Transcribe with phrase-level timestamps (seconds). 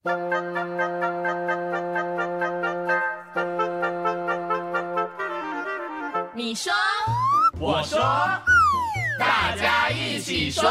[0.00, 0.08] 你
[6.54, 6.72] 说，
[7.58, 7.98] 我说，
[9.18, 10.70] 大家一起说。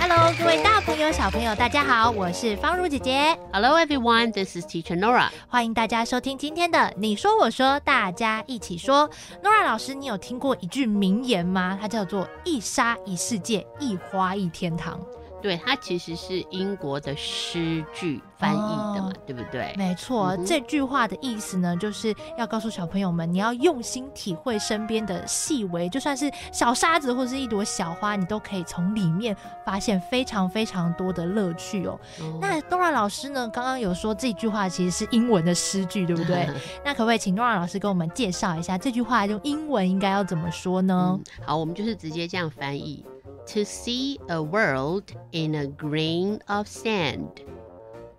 [0.00, 5.28] Hello，各位大朋友、小朋友，大家好，我是方如姐姐，Hello everyone, this is Teacher Nora.
[5.46, 9.10] 欢迎大家收听今天的你说我说，大家一起说。
[9.44, 11.76] Nora 老师，你有听过一句名言吗？
[11.78, 14.98] 它叫做“一沙一世界，一花一天堂
[15.42, 19.72] 对，它其实是英国的诗句翻译的嘛，哦对不对”。？
[19.78, 31.98] 没错，嗯这句话的意思呢，就是要告诉小朋友们，你要用心体会身边的细微，就算是小沙子或是一朵小花，你都可以从里面发现非常非常多的乐趣哦。
[32.20, 36.48] 哦那 Nora 老师呢，刚刚有说这句话其实是英文的诗句，对不对？
[36.84, 41.18] 那可不可以请 Nora 老师给我们介绍一下这句话用英文应该要怎么说呢？
[41.18, 43.04] 嗯，好，我们就是直接这样翻译
[43.53, 47.29] ：To see a world in a grain of sand,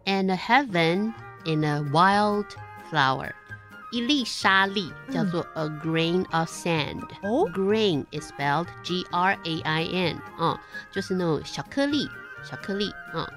[0.05, 1.12] and a heaven
[1.45, 2.46] in a wild
[2.90, 3.32] flower。
[3.93, 7.02] 一粒沙粒叫做 a grain of sand。
[7.23, 12.09] 哦 Grain is spelled G R A I N，啊、就是那种小颗粒，
[12.43, 13.30] 小颗粒啊、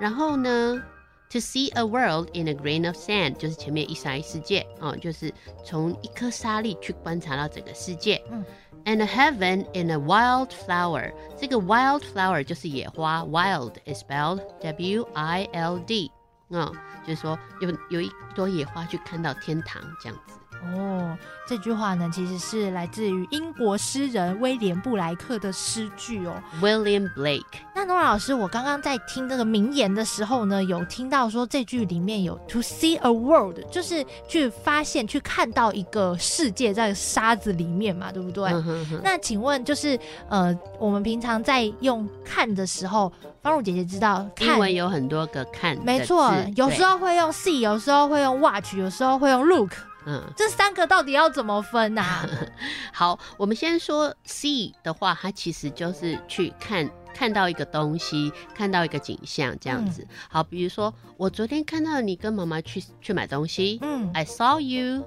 [0.00, 0.82] 然后呢
[1.30, 5.32] ，to see a world in a grain of sand，就是前面一沙一世界啊、就是
[5.64, 8.22] 从一颗沙粒去观察到整个世界。
[8.30, 8.44] 嗯
[8.84, 15.78] And a heaven in a wild flower，这个 wild flower 就是野花，wild is spelled W I L
[15.78, 16.10] D，
[16.51, 16.71] 啊、
[17.05, 20.33] 就是说有有一朵野花去看到天堂这样子。
[20.75, 21.15] 哦，
[21.47, 26.33] 这句话呢其实是来自于英国诗人威廉布莱克的诗句哦。
[26.59, 27.43] William Blake，
[27.75, 38.49] 那 Nora 老师，我刚刚在听这个名言的时候呢，有听到说这句里面有 to see a world，就是去发现、去看到一个世界在沙子里面嘛，对不对？
[38.49, 49.71] 嗯哼哼那请问，就是呃，我们平常在用看的时候，方如姐姐知道看英文有很多个看没错字，有时候会用 see，有时候会用 watch，有时候会用 look，
[50.05, 52.27] 嗯，这三个到底要怎么分啊？
[52.93, 60.07] 好，我们先说 see 的话，它其实就是去看看到一个东西，看到一个景象这样子。
[60.29, 64.09] 好，比如说我昨天看到你跟妈妈去去买东西、嗯。
[64.13, 65.05] I saw you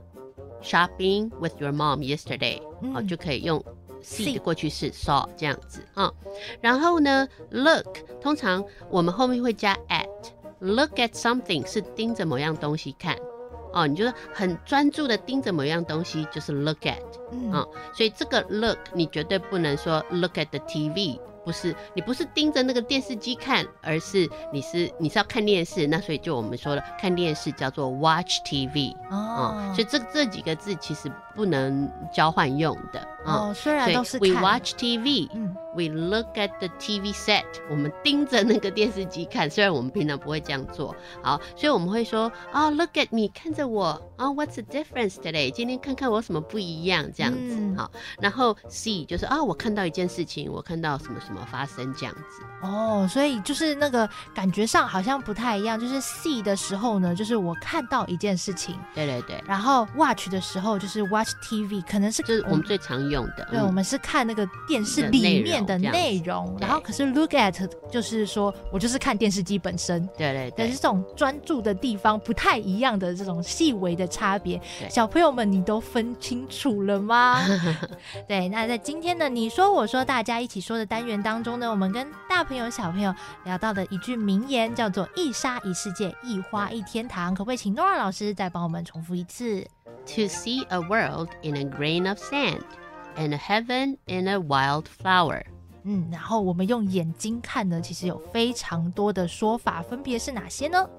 [0.63, 2.61] shopping with your mom yesterday，
[2.93, 3.65] 好、嗯就可以用
[4.03, 6.13] see 的过去式 saw 这样子啊、
[6.61, 9.75] 然后呢，look 通常我们后面会加
[10.61, 13.17] at，look at something 是盯着某样东西看。
[13.73, 16.99] 哦，你就是很专注的盯着某样东西，就是 look at。
[17.33, 33.49] 嗯啊所以这个 look 你绝对不能说 look at the TV，不是你不是盯着那个电视机看，而是你是你是要看电视，那所以就我们说了看电视叫做 watch TV 哦啊、所以这这几个字其实不能交换用的啊。
[33.49, 40.95] 哦，虽然所以都是 we watch TV，嗯 We look at the TV set，我们盯着那个电视机看，虽然我们平常不会这样做。
[41.23, 43.87] 好，所以我们会说啊、l o o k at me，看着我
[44.17, 45.49] 啊、w h a t s the difference today？
[45.51, 47.57] 今天看看我有什么不一样，这样子。
[47.57, 47.89] 嗯好，
[48.21, 52.43] 然后 see 就是啊，我看到一件事情，我看到什么什么发生这样子。
[52.63, 63.47] 哦，所以就是那个感觉上好像不太一样，就是 see 的时候呢，就是我看到一件事情，对对对，然后 watch 的时候就是 watch TV，可能是就是我们最常用的。
[63.51, 70.07] 对，嗯我们是看那个电视里面的内容，对然后可是 look at 就是说我就是看电视机本身。
[70.19, 77.41] 对对对但是这种专注的地方不太一样的这种细微的差别，小朋友们你都分清楚了吗？
[78.29, 89.66] 对，那在今天的你说我说大家一起说的单元当中呢，我们跟大朋友小朋友聊到的一句名言叫做“一沙一世界，一花一天堂”，可不可以请 Nora 老师再帮我们重复一次？
[90.08, 92.62] To see a world in a grain of sand,
[93.16, 95.44] and a heaven in a wild flower。
[95.84, 100.90] 嗯，然后我们用眼睛看呢，其实有非常多的说法，分别是哪些呢？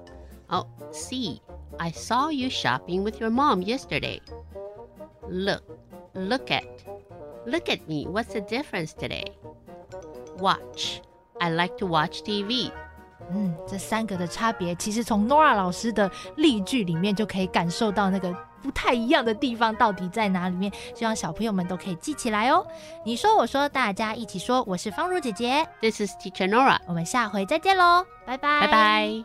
[0.45, 1.39] 好，see,
[1.77, 4.21] I saw you shopping with your mom yesterday.
[5.29, 5.61] Look,
[6.13, 6.63] look at,
[7.45, 8.07] look at me.
[8.07, 9.25] What's the difference today?
[10.38, 10.98] Watch,
[11.38, 12.70] I like to watch TV.
[13.30, 20.70] 嗯，这三个的差别，其实从 Nora 老师的例句里面就可以感受到那个不太一样的地方到底在哪里面。
[20.94, 22.66] 希望小朋友们都可以记起来哦。
[23.04, 26.78] 你说我说，大家一起说，我是方如姐姐，This is Teacher Nora.
[26.86, 29.24] 我们下回再见喽，拜拜，拜拜。